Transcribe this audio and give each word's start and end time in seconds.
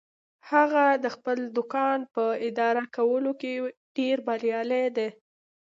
هغه 0.51 0.85
د 1.03 1.05
خپل 1.15 1.37
دوکان 1.57 1.99
په 2.13 2.23
اداره 2.47 2.83
کولو 2.95 3.31
کې 3.41 3.51
ډیر 3.97 4.17
بریالی 4.27 4.85
ده 4.97 5.07